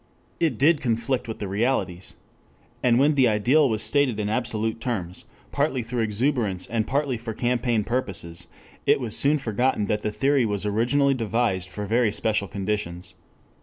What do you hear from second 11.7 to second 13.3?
very special conditions.